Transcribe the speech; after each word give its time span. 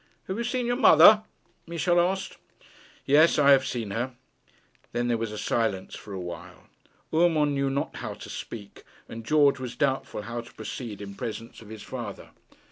'Have 0.27 0.35
you 0.39 0.43
seen 0.43 0.65
your 0.65 0.77
mother?' 0.77 1.21
Michel 1.67 1.99
asked. 1.99 2.37
'Yes; 3.05 3.37
I 3.37 3.51
have 3.51 3.67
seen 3.67 3.91
her.' 3.91 4.15
Then 4.93 5.07
there 5.07 5.17
was 5.19 5.39
silence 5.39 5.93
for 5.95 6.11
awhile. 6.11 6.63
Urmand 7.13 7.53
knew 7.53 7.69
not 7.69 7.97
how 7.97 8.15
to 8.15 8.27
speak, 8.31 8.83
and 9.07 9.23
George 9.23 9.59
was 9.59 9.75
doubtful 9.75 10.23
how 10.23 10.41
to 10.41 10.53
proceed 10.55 11.03
in 11.03 11.13
presence 11.13 11.61
of 11.61 11.69
his 11.69 11.83
father. 11.83 12.31